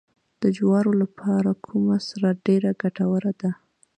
د 0.41 0.43
جوارو 0.57 0.91
لپاره 1.01 1.49
کومه 1.65 1.97
سره 2.09 2.29
ډیره 2.45 2.71
ګټوره 2.81 3.31
ده؟ 3.41 3.51